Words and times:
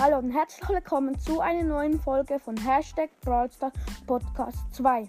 Hallo 0.00 0.18
und 0.18 0.32
herzlich 0.32 0.68
willkommen 0.68 1.16
zu 1.20 1.40
einer 1.40 1.62
neuen 1.62 2.00
Folge 2.00 2.40
von 2.40 2.56
Hashtag 2.56 3.10
Brawlstar 3.20 3.70
Podcast 4.08 4.58
2. 4.72 5.08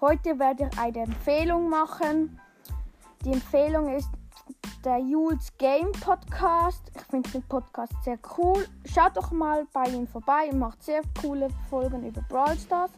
Heute 0.00 0.36
werde 0.40 0.68
ich 0.70 0.78
eine 0.78 0.98
Empfehlung 1.02 1.70
machen. 1.70 2.38
Die 3.24 3.32
Empfehlung 3.32 3.94
ist 3.94 4.08
der 4.84 4.98
Jules 4.98 5.56
Game 5.56 5.92
Podcast. 5.92 6.90
Ich 6.96 7.02
finde 7.02 7.30
den 7.30 7.42
Podcast 7.44 7.92
sehr 8.02 8.18
cool. 8.36 8.66
Schaut 8.92 9.16
doch 9.16 9.30
mal 9.30 9.68
bei 9.72 9.84
ihm 9.84 10.08
vorbei. 10.08 10.48
Er 10.50 10.56
macht 10.56 10.82
sehr 10.82 11.02
coole 11.22 11.48
Folgen 11.70 12.04
über 12.04 12.20
Brawl 12.22 12.58
Stars. 12.58 12.90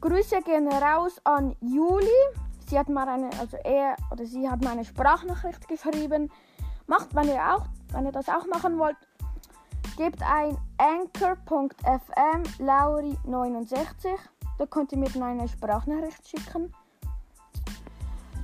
Grüße 0.00 0.42
gehen 0.42 0.68
raus 0.68 1.20
an 1.24 1.56
Juli. 1.60 2.06
Sie 2.68 2.78
hat 2.78 2.88
mal 2.88 3.08
eine, 3.08 3.30
also 3.40 3.56
er 3.64 3.96
oder 4.12 4.24
sie 4.26 4.48
hat 4.48 4.60
mir 4.60 4.84
Sprachnachricht 4.84 5.66
geschrieben. 5.66 6.30
Macht, 6.86 7.14
wenn 7.16 7.28
ihr 7.28 7.54
auch, 7.54 7.66
wenn 7.90 8.06
ihr 8.06 8.12
das 8.12 8.28
auch 8.28 8.46
machen 8.46 8.78
wollt, 8.78 8.96
gebt 9.96 10.22
ein 10.22 10.56
anchor.fm 10.78 12.42
Lauri69. 12.58 14.18
Da 14.58 14.66
könnt 14.66 14.92
ihr 14.92 14.98
mir 14.98 15.10
dann 15.10 15.22
eine 15.22 15.48
Sprachnachricht 15.48 16.28
schicken. 16.28 16.72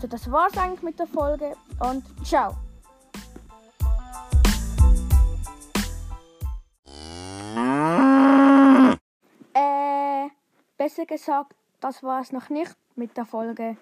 So, 0.01 0.07
das 0.07 0.31
war's 0.31 0.57
eigentlich 0.57 0.83
mit 0.83 0.99
der 0.99 1.07
Folge 1.07 1.57
und 1.81 2.05
ciao. 2.25 2.55
Äh, 9.55 10.29
besser 10.77 11.07
gesagt, 11.07 11.55
das 11.81 12.03
war's 12.03 12.33
noch 12.33 12.49
nicht 12.49 12.77
mit 12.95 13.17
der 13.17 13.25
Folge. 13.25 13.77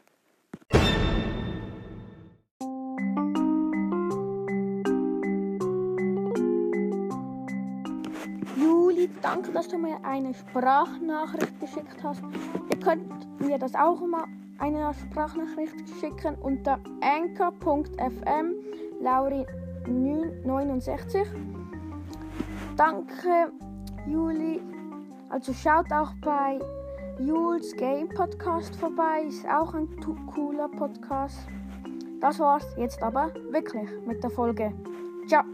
Juli, 8.96 9.10
danke, 9.20 9.52
dass 9.52 9.68
du 9.68 9.76
mir 9.76 10.02
eine 10.04 10.32
Sprachnachricht 10.32 11.60
geschickt 11.60 12.02
hast. 12.02 12.22
Ihr 12.70 12.80
könnt 12.80 13.04
mir 13.40 13.58
das 13.58 13.74
auch 13.74 14.00
mal 14.00 14.24
eine 14.58 14.94
Sprachnachricht 14.94 15.74
schicken 16.00 16.34
unter 16.36 16.80
anchor.fm 17.02 18.54
Lauri69. 19.02 21.26
Danke, 22.76 23.52
Juli. 24.06 24.62
Also 25.28 25.52
schaut 25.52 25.92
auch 25.92 26.14
bei 26.22 26.58
Jules 27.18 27.76
Game 27.76 28.08
Podcast 28.08 28.74
vorbei. 28.76 29.24
Ist 29.28 29.46
auch 29.46 29.74
ein 29.74 29.88
cooler 30.34 30.68
Podcast. 30.68 31.36
Das 32.20 32.38
war's 32.38 32.66
jetzt 32.78 33.02
aber 33.02 33.30
wirklich 33.50 33.90
mit 34.06 34.24
der 34.24 34.30
Folge. 34.30 34.72
Ciao. 35.28 35.44